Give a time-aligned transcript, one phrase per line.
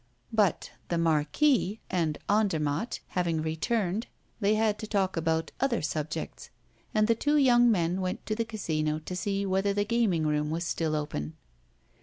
[0.33, 4.07] But, the Marquis and Andermatt having returned,
[4.39, 6.49] they had to talk about other subjects;
[6.91, 10.49] and the two young men went to the Casino to see whether the gaming room
[10.49, 11.35] was still open.